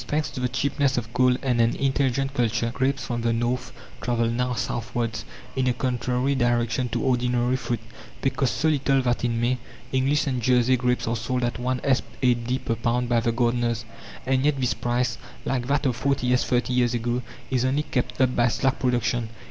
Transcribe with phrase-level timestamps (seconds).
[0.07, 4.27] Thanks to the cheapness of coal and an intelligent culture, grapes from the north travel
[4.31, 7.81] now southwards, in a contrary direction to ordinary fruit.
[8.23, 9.59] They cost so little that in May,
[9.91, 12.01] English and Jersey grapes are sold at 1s.
[12.23, 12.65] 8d.
[12.65, 13.85] per pound by the gardeners,
[14.25, 16.43] and yet this price, like that of 40s.
[16.47, 17.21] thirty years ago,
[17.51, 19.29] is only kept up by slack production.